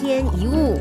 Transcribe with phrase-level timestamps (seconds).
[0.00, 0.80] 天一物，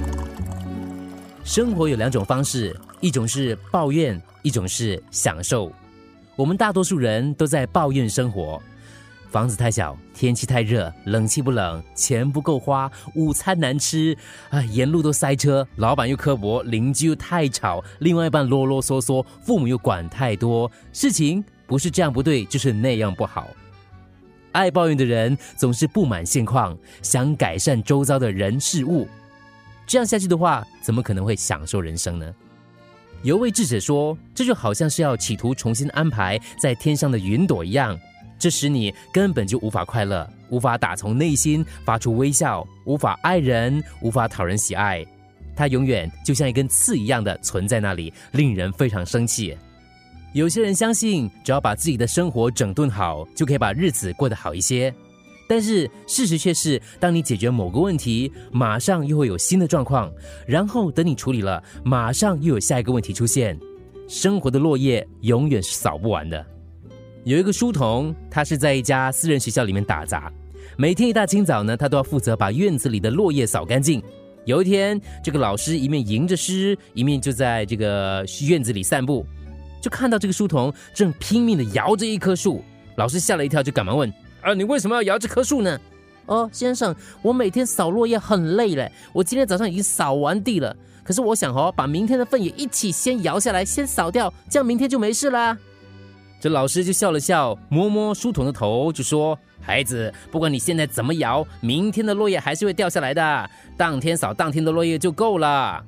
[1.43, 5.69] 生活有两种方式，一种是抱怨，一种是享受。
[6.37, 8.61] 我们大多数人都在抱怨生活：
[9.29, 14.17] 房子太小，天气太热，冷气不冷，钱不够花，午餐难吃，
[14.51, 23.49] 啊，沿路都塞车，老板又刻薄，邻居又太吵，另外一半啰啰嗦嗦，父母又管太多，事情不是这样不对，就是那样不好。
[24.59, 29.07] 爱抱怨的人总是不满现况，想改善周遭的人事物。
[29.87, 32.35] 这样下去的话，怎么可能会享受人生呢？
[33.23, 37.97] 有位智者说：“这就好像是要企图重新安排在天上的云朵一样，
[38.37, 45.05] 这使你根本就无法快乐，无法打从内心发出微笑，无法爱人，无法讨人喜爱。
[45.55, 49.57] 它永远就像一根刺一样的存在那里，令人非常生气。”
[50.33, 54.93] 有些人相信，只要把自己的生活整顿好，就可以把日子过得好一些。
[55.47, 60.11] 但是事实却是，当你解决某个问题，马上又会有新的状况，
[60.45, 63.59] 然后等你处理了，马上又有下一个问题出现。
[64.07, 66.45] 生活的落叶永远是扫不完的。
[67.23, 70.31] 有一个书童，他是在一家私人学校里面打杂，
[70.77, 73.99] 每天一大清早呢，他都要负责把院子里的落叶扫干净。
[74.45, 79.25] 有一天，这个老师一面吟着诗，一面就在这个院子里散步。
[79.81, 82.63] 就看到这个书童正拼命的摇着一棵树，
[82.95, 85.79] 老师吓了一跳，就赶忙问：“啊，你为什么要摇这棵树呢
[86.27, 90.75] ？”“哦，先生，我每天扫落叶很累嘞，我今天早上已经扫完地了。
[91.03, 95.57] 可是我想哦，把明天的粪也一起先摇下来，先扫掉，这样明天就没事啦。”
[96.39, 105.83] 这老师就笑了笑，摸摸书童的头，就说：“孩子，不管你现在怎么摇，明天的落叶还是会掉下来的，当天扫当天的落叶就够了。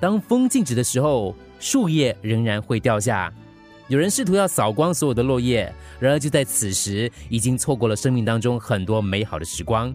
[0.00, 1.34] 当风静止的时候。”
[1.64, 3.32] 树叶仍然会掉下，
[3.88, 9.92] 有人试图要扫光所有的落叶，然而就在此时，已经错过了生命当中很多美好的时光。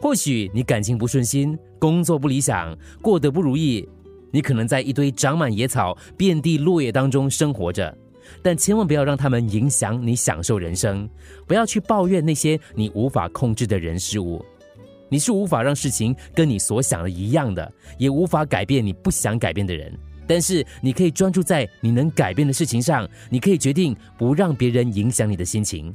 [0.00, 3.88] 或许你感情不顺心，工作不理想，过得不如意，
[4.32, 7.96] 你可能在一堆长满野草、遍地落叶当中生活着，
[8.42, 11.08] 但千万不要让他们影响你享受人生，
[11.46, 14.44] 不要去抱怨那些你无法控制的人事物。
[15.08, 19.96] 你是无法让事情跟你所想的一样的，也无法改变你不想改变的人。
[20.30, 25.92] 但是你可以专注在你能改变的事情上，你可以决定不让别人影响你的心情。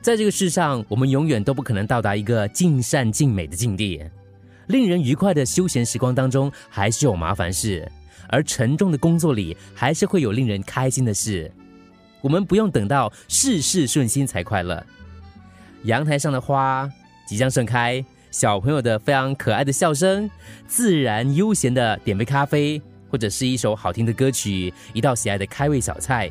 [0.00, 4.00] 在这个世上，我们永远都不可能到达一个尽善尽美的境地。
[4.68, 7.84] 令人愉快的休闲时光当中，还是有麻烦事；
[8.28, 11.50] 而沉重的工作里，还是会有令人开心的事。
[12.20, 14.86] 我们不用等到事事顺心才快乐。
[15.82, 16.88] 阳台上的花
[17.26, 20.30] 即将盛开，小朋友的非常可爱的笑声，
[20.68, 22.80] 自然悠闲的点杯咖啡。
[23.10, 26.30] 或者是一首好听的歌曲，一道喜爱的开胃小菜，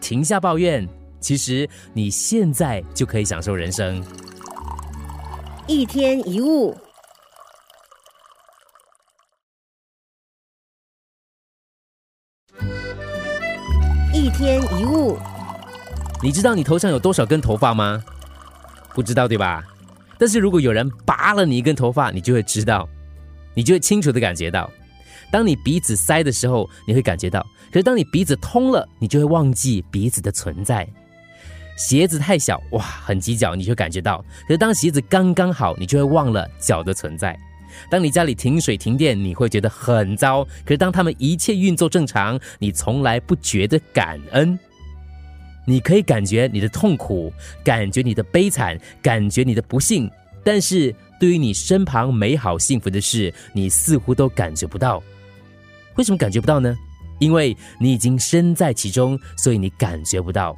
[0.00, 0.86] 停下抱怨，
[1.20, 4.04] 其实你现在就可以享受人生。
[5.66, 6.76] 一天一物，
[14.12, 15.18] 一天一物，
[16.22, 18.02] 你知道你头上有多少根头发吗？
[18.94, 19.64] 不知道对吧？
[20.18, 22.88] 但是如果有人拔了你一根头发，你就会知道，
[23.54, 24.70] 你就会清楚的感觉到。
[25.30, 27.40] 当你鼻子塞的时候，你会感觉到；
[27.72, 30.86] 可是当你鼻子通了，你就会忘记鼻子的存在。
[31.76, 37.38] 鞋子太小，哇，很挤脚，你就感觉到；可是当鞋子刚刚好，你就会忘了脚的存在。
[37.90, 44.58] 当你家里停水停电，你会觉得很糟；可是当他们一切运作正常，你从来不觉得感恩。
[45.66, 47.30] 你可以感觉你的痛苦，
[47.62, 50.10] 感觉你的悲惨，感觉你的不幸，
[50.42, 55.02] 但是对于你身旁美好幸福的事，你似乎都感觉不到。
[55.96, 56.76] 为什么感觉不到呢？
[57.18, 60.54] 因为你已经身在其中，所以你感觉不到。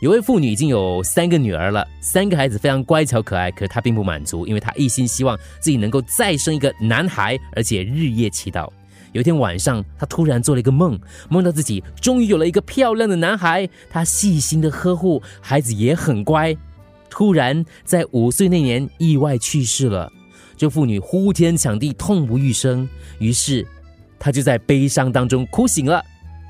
[0.00, 8.70] 有位妇女已经有三个女儿了，三个孩子非常乖巧可爱，可是她并不满足，因为她一心希望自己能够再生一个男孩，而且日夜祈祷。
[9.12, 11.00] 有一天晚上，她突然做了一个梦，
[11.30, 16.54] 梦到自己终于有了一个漂亮的男孩，她细心的呵护孩子，也很乖。
[17.08, 20.12] 突然在五岁那年意外去世了，
[20.58, 22.88] 这妇女呼天抢地，痛不欲生，
[23.18, 23.66] 于是。
[24.26, 26.04] 他就在悲伤当中哭醒了，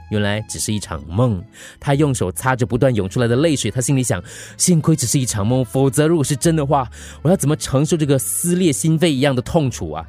[0.08, 1.44] 原来只是一场梦。
[1.78, 4.25] 他用手擦着不断涌出来的泪水，他心里想：
[4.56, 6.90] 幸亏只是一场梦，否则如果是真的话，
[7.20, 10.06] 我要怎么承受这个撕裂心肺一样的痛楚啊？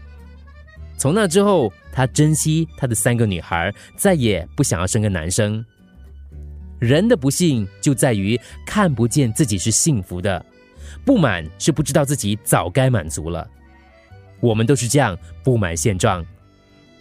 [0.98, 5.66] 从那之后，他珍惜他的三个女孩，再也不想要生个男生。
[6.80, 10.46] 人的不幸就在于看不见自己是幸福的，
[11.04, 13.46] 不满是不知道自己早该满足了。
[14.40, 16.25] 我们都是这样，不满现状。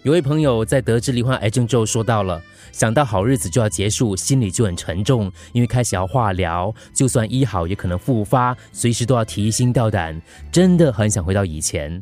[0.06, 10.22] 有位朋友在得知罹患癌症之后，说到了，想到好日子就要结束，心里就很沉重，因为开始要化疗，就算医好也可能复发，随时都要提心吊胆，
[10.52, 12.00] 真的很想回到以前。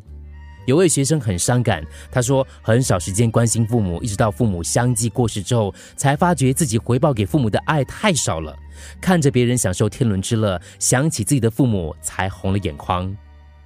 [0.67, 8.55] 有位学生很伤感，他说很少时间关心父母，一直到父母相继过世之后，才发觉自己回报给父母的爱太少了。
[9.01, 13.17] 看着别人享受天伦之乐，想起自己的父母，才红了眼眶。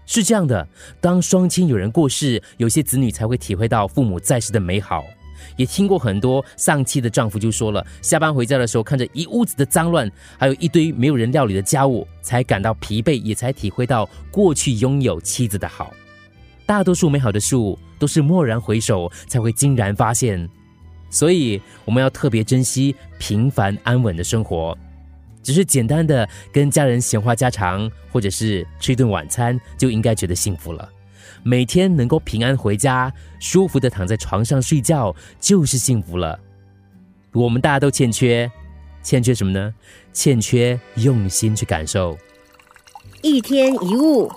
[0.08, 0.66] 是这样的，
[1.02, 5.04] 当双亲有人过世，有些子女才会体会到父母在世的美好。
[5.54, 15.92] 也听过很多丧妻的丈夫就说了，下班回家的时候，看着一屋子的脏乱，还有一堆没有人料理的家务，才感到疲惫，也才体会到过去拥有妻子的好。
[16.64, 20.48] 大多数美好的事物都是蓦然回首才会惊然发现，
[21.10, 24.76] 所以我们要特别珍惜平凡安稳的生活。
[25.48, 30.86] 只是简单的跟家人闲话家常，或者是吃一顿晚餐，就应该觉得幸福了。
[31.42, 33.10] 每天能够平安回家，
[33.40, 36.38] 舒服的躺在床上睡觉，就是幸福了。
[37.32, 38.52] 我们大家都欠缺，
[39.02, 39.74] 欠缺什么呢？
[40.12, 42.18] 欠缺用心去感受。
[43.22, 44.30] 一天一物，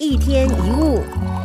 [0.00, 1.39] 一天一物。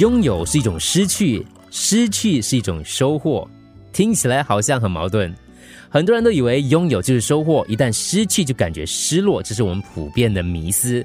[0.00, 3.46] 拥有是一种失去，失去是一种收获，
[3.92, 5.34] 听起来好像很矛盾。
[5.90, 11.04] 很多人都以为拥有就是收获，一旦失去就感觉失落，这是我们普遍的迷思。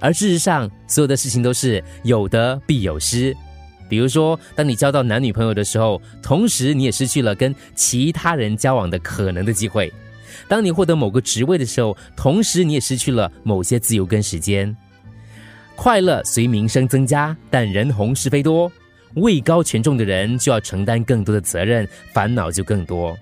[0.00, 3.32] 而事实上，所有的事情都是有得必有失。
[3.88, 9.88] 比如说，当你交到男女朋友的时候，同时你也失去了跟其他人交往的可能的机会；
[10.48, 14.76] 当你获得某个职位的时候，同时你也失去了某些自由跟时间。
[15.82, 18.70] 快乐随名声增加，但人红是非多。
[19.16, 23.18] 位高权重的人就要承担更多的责任，烦恼就更多。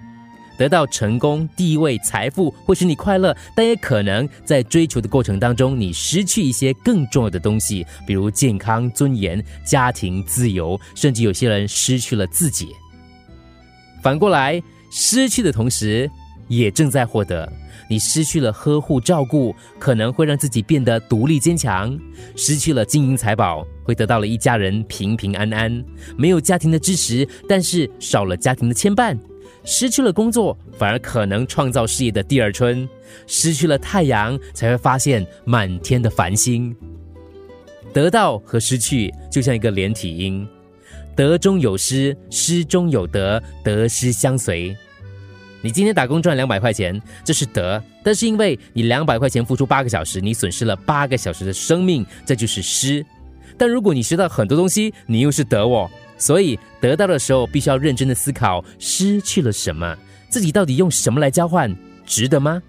[0.58, 12.68] 得到成功、地位、财富会使你快乐，但也可能在追求的过程当中，你失去一些更重要的东西，比如健康、尊严、家庭、自由，甚至有些人失去了自己。
[14.02, 16.10] 反过来，失去的同时，
[16.50, 17.50] 也正在获得。
[17.88, 21.96] 你失去了呵护照顾，可能会让自己变得独立坚强；
[22.36, 25.84] 失去了金银财宝，会得到了一家人平平安安。
[26.16, 29.16] 没有家庭的支持，但是少了家庭的牵绊；
[29.64, 32.86] 失去了工作，反而可能创造事业的第二春；
[33.26, 36.74] 失去了太阳，才会发现满天的繁星。
[37.92, 40.46] 得到和失去就像一个连体婴，
[41.16, 44.76] 得中有失，失中有得，得失相随。
[45.62, 53.04] 你今天打工赚两百块钱，这是得；但是因为你两百块钱付出八个小时，你损失了八个小时的生命，这就是失。
[53.58, 55.90] 但如果你学到很多东西，你又是得哦。
[56.16, 59.96] 所以得到的时候，必须要认真的思考失去了什么，
[60.28, 61.74] 自己到底用什么来交换，
[62.06, 62.62] 值得吗？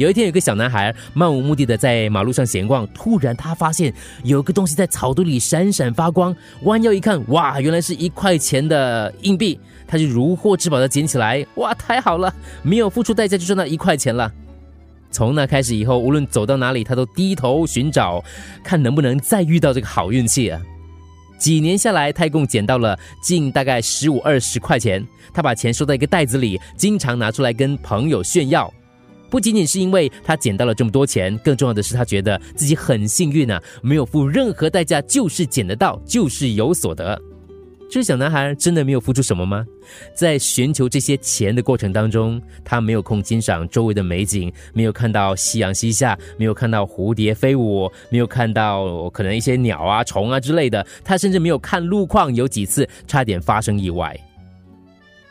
[0.00, 3.92] 有一天，有个小男孩漫无目的的在马路上闲逛，突然他发现
[4.24, 9.60] 有个东西在草堆里闪闪发光，弯腰一看，哇，原来是一块钱的硬币。
[9.86, 14.32] 他就如获至宝的捡起来，哇，太好了，没有付出代价就赚到一块钱了。
[15.10, 18.24] 从那开始以后，无论走到哪里，他都低头寻找，
[18.64, 20.58] 看能不能再遇到这个好运气啊。
[21.36, 25.06] 几年下来，他一共捡到了近大概十五二十块钱。
[25.34, 28.72] 他把钱收在一个袋子里，经常拿出来跟朋友炫耀。
[29.30, 37.20] 不仅仅是因为他捡到了这么多钱，更重要的是他觉得自己很幸运啊，没有付任何代价，就是捡得到，就是有所得。
[37.92, 39.66] 这小男孩真的没有付出什么吗？
[40.14, 50.86] 在寻求这些钱的过程当中，他没有空欣赏周围的美景，没有看到夕阳西下，没有看到蝴蝶飞舞，没有看到可能一些鸟啊、虫啊之类的。
[51.02, 54.16] 他甚至没有看路况，有几次差点发生意外。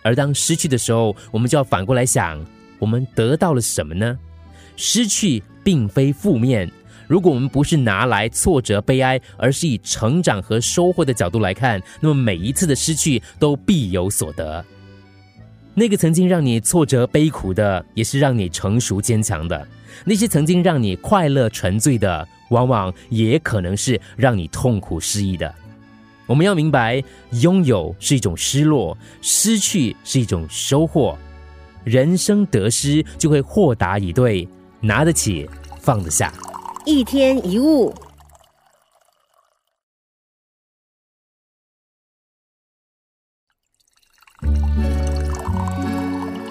[0.02, 2.46] 而当失去的时候，我们就要反过来想：
[2.80, 4.18] 我们得到了什么呢？
[4.76, 6.72] 失去并非负面。
[7.08, 14.64] 如果我们不是拿来挫折悲哀，而是以成长和收获的角度来看，那么每一次的失去都必有所得。
[15.74, 19.60] 那个曾经让你挫折悲苦的，也是让你成熟坚强的；
[20.06, 25.54] 那些曾经让你快乐沉醉的，往往也可能是让你痛苦失意的。
[26.28, 27.04] 我们要明白，
[27.42, 31.18] 拥有是一种失落，失去是一种收获。
[31.84, 34.48] 人生得失就会豁达以对，
[34.82, 36.34] 拿得起，放得下。
[36.86, 37.94] 一天一物，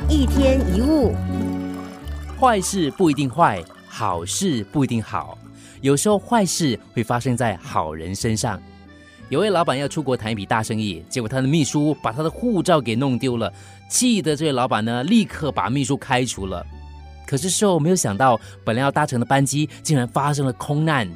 [0.08, 1.14] 一天一物。
[2.40, 5.36] 坏事不一定坏，好事不一定好。
[5.80, 8.60] 有时候坏事会发生在好人身上。
[9.28, 13.52] 有位老板要出国谈一笔大生意，结果他的秘书把他的护照给弄丢了，
[13.88, 16.64] 气得这位老板呢，立刻把秘书开除了。
[17.26, 21.08] 可是事后没有想到，本来要搭乘的班机竟然发生了空难。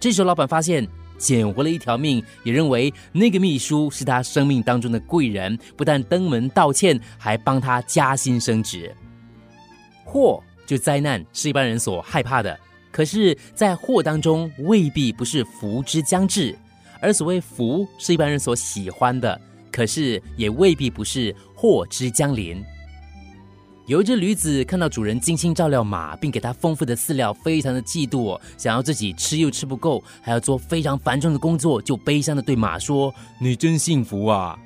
[0.00, 0.86] 这时候老板发现
[1.18, 8.92] 捡回了一条命，也认为那个秘书是他生命当中的贵人，不但登门道歉，还帮他加薪升职。
[10.04, 12.58] 祸就灾难是一般人所害怕的，
[12.90, 16.58] 可是，在祸当中未必不是福之将至，
[17.00, 22.60] 而所谓福是一般人所喜欢的，可是也未必不是祸之将临。
[23.86, 34.58] 有一只驴子看到主人精心照料马，并给它丰富的饲料，非常的嫉妒，想要自己吃又吃不够，还要做非常繁重的工作，就悲伤的对马说：“你真幸福啊！”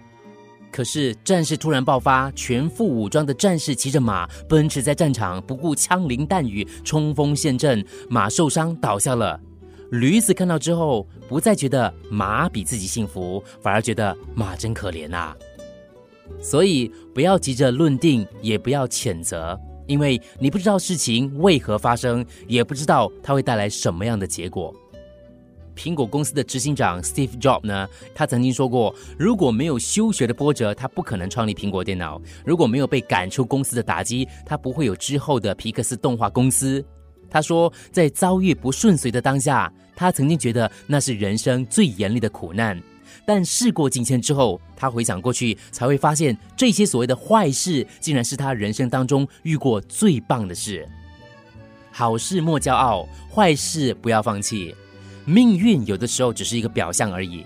[0.72, 9.38] 可是战事突然爆发，全副武装的战士骑着马奔驰在战场，不顾枪林弹雨，冲锋陷阵，马受伤倒下了。
[9.90, 15.36] 驴子看到之后，不再觉得马比自己幸福，反而觉得马真可怜啊。
[16.40, 24.74] 所以不要急着论定，也不要谴责，因为你不知道事情为何发生，也不知道它会带来什么样的结果。
[25.74, 36.82] 苹果公司的执行长 Steve Jobs 呢，他曾经说过，如果没有休学的波折，他不可能创立苹果电脑；如果没有被赶出公司的打击，他不会有之后的皮克斯动画公司。
[37.28, 42.82] 他说，在遭遇不顺遂的当下，他曾经觉得那是人生最严厉的苦难。
[43.24, 50.88] 但事过境迁之后，他回想过去，才会发现这些所谓的坏事，竟然是他人生当中遇过最棒的事。
[51.90, 54.74] 好事莫骄傲，坏事不要放弃。
[55.24, 57.44] 命运有的时候只是一个表象而已。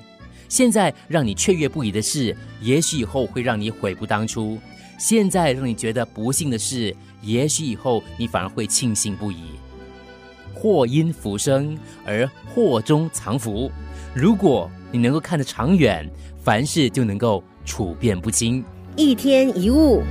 [0.48, 4.58] 现在让你雀跃不已的事，也许以后会让你悔不当初；
[4.98, 9.52] 现在让你觉得不幸的事，也许以后你反而会庆幸不已。
[10.52, 13.70] 祸因福生，而祸中藏福。
[14.12, 16.08] 如果你能够看得长远，
[16.42, 18.64] 凡事就能够处变不惊。
[18.96, 20.02] 一天一物，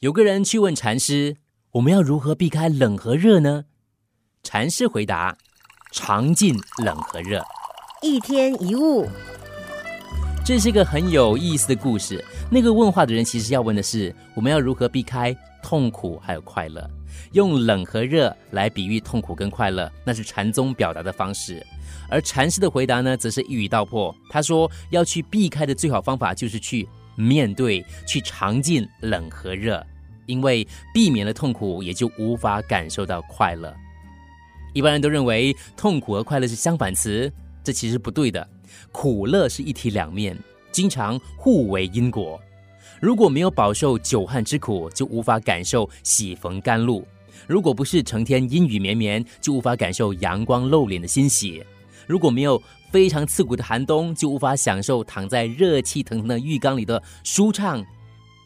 [0.00, 1.36] 有个人去问禅师
[1.74, 3.66] ：“我们要如何避开冷和热呢？”
[4.42, 5.38] 禅师回答
[5.94, 7.40] ：“常尽冷和热。”
[8.02, 9.06] 一天一物，
[10.44, 12.24] 这是一个很有意思的故事。
[12.50, 16.90] 那个问话的人其实要问的是：我们要如何避开痛苦还有快乐？
[17.32, 21.64] 用冷和热来比喻痛苦跟快乐，那是禅宗表达的方式。
[22.10, 24.14] 而禅师的回答呢，则是一语道破。
[24.30, 29.84] 他说，要去避开的最好方法就是去面对，去尝尽冷和热，
[30.26, 33.74] 因为避免了痛苦，也就无法感受到快乐。
[34.72, 37.30] 一般人都认为痛苦和快乐是相反词，
[37.64, 38.48] 这其实不对的。
[38.92, 40.38] 苦乐是一体两面，
[40.70, 42.40] 经常互为因果。
[43.00, 47.02] 如果没有饱受久旱之苦，就无法感受喜逢甘露；
[47.46, 51.62] 如果不是成天阴雨绵绵，就无法感受阳光露脸的欣喜；
[52.06, 57.84] 如果没有非常刺骨的寒冬，就无法享受躺在热气腾腾的浴缸里的舒畅；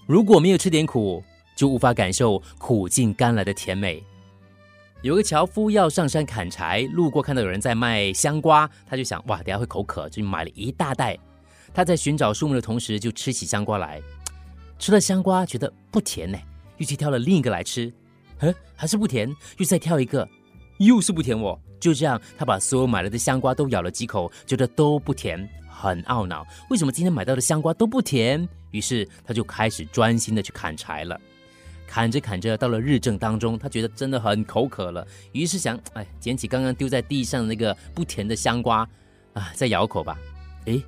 [0.07, 1.25] 如果没有吃点苦，
[1.57, 4.03] 就无法感受苦尽甘来的甜美。
[5.01, 11.19] 有个樵夫要上山砍柴，路过看到有人在卖香瓜，他就想：哇，等下会口渴，就买了一大袋。
[11.73, 14.01] 他在寻找树木的同时，就吃起香瓜来。
[14.83, 16.37] 吃了香瓜，觉得不甜呢，
[16.79, 17.93] 又去挑了另一个来吃，
[18.41, 20.29] 嗯，还是不甜，又再挑一个，
[20.79, 21.57] 又是不甜哦。
[21.79, 28.49] 就这样，他把所有买来的香瓜都咬了几口，觉得都不甜，很懊恼，为什么今天买到的香瓜都不甜？
[28.73, 31.21] 于是他就开始专心的去砍柴了。
[31.87, 38.79] 砍着砍着，到了日正当中，他觉得真的很口渴了，于是想，哎，捡起刚刚丢在地上的那个不甜的香瓜，
[39.33, 40.19] 啊，再咬口吧。
[40.65, 40.83] 诶，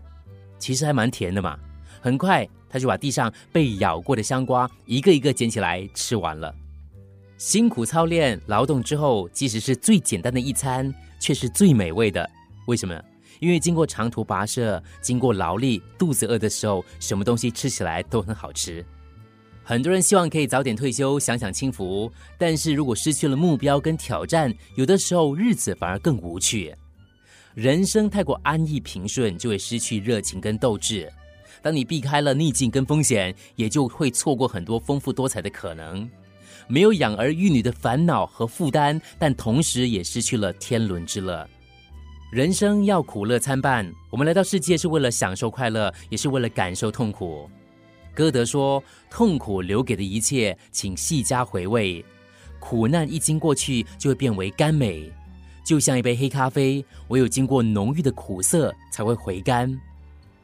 [0.58, 1.56] 其实还蛮甜的嘛。
[2.00, 2.44] 很快。
[2.74, 6.52] 他就把地上被咬过的香瓜一个一个捡起来吃完了。
[7.38, 12.28] 辛苦操练劳动之后，即使是最简单的一餐，却是最美味的。
[12.66, 13.00] 为什么？
[13.38, 18.84] 因为经过长途跋涉，经过劳力，肚子饿的时候，什么东西吃起来都很好吃。
[19.62, 22.10] 很多人希望可以早点退休，享享清福。
[22.36, 26.74] 但是如果失去了目标跟挑战，有的时候日子反而更无趣。
[27.54, 31.08] 人生太过安逸平顺，就会失去热情跟斗志。
[31.64, 36.06] 当你避开了逆境跟风险，也就会错过很多丰富多彩的可能。
[36.68, 41.49] 没有养儿育女的烦恼和负担，但同时也失去了天伦之乐。
[42.30, 47.49] 人生要苦乐参半，我们来到世界是为了享受快乐，也是为了感受痛苦。
[48.14, 52.04] 歌德说：“痛苦留给的一切，请细加回味。
[52.61, 55.11] 苦难一经过去，就会变为甘美，
[55.64, 59.75] 就像一杯黑咖啡，唯有经过浓郁的苦涩，才会回甘。”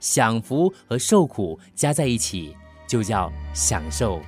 [0.00, 2.56] 享福和受苦加在一起，
[2.88, 4.20] 就叫享受。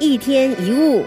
[0.00, 1.04] 一天一物。